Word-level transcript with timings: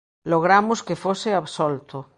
Logramos 0.31 0.79
que 0.87 0.99
fose 1.03 1.29
absolto. 1.33 1.97